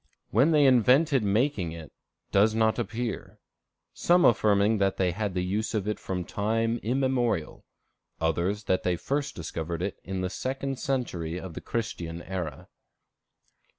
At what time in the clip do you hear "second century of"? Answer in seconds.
10.31-11.53